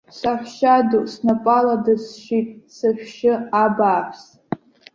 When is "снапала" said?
1.13-1.75